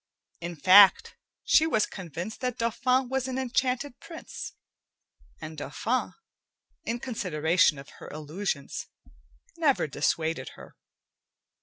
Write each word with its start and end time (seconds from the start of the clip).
In 0.39 0.55
fact, 0.55 1.15
she 1.43 1.67
was 1.67 1.85
convinced 1.85 2.41
that 2.41 2.57
Dauphin 2.57 3.07
was 3.07 3.27
an 3.27 3.37
enchanted 3.37 3.99
prince, 3.99 4.53
and 5.39 5.55
Dauphin, 5.59 6.13
in 6.83 6.99
consideration 6.99 7.77
of 7.77 7.89
her 7.99 8.09
illusions, 8.09 8.87
never 9.57 9.85
dissuaded 9.85 10.49
her. 10.55 10.75